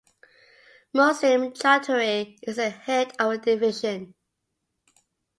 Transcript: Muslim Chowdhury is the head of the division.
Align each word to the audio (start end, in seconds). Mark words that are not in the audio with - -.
Muslim 0.95 1.51
Chowdhury 1.53 2.39
is 2.41 2.55
the 2.55 2.71
head 2.71 3.13
of 3.19 3.33
the 3.33 3.37
division. 3.37 4.15